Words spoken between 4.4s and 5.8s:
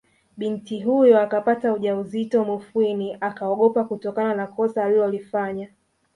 kosa alilolifanya